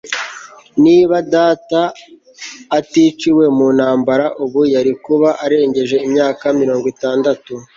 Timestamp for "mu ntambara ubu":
3.57-4.61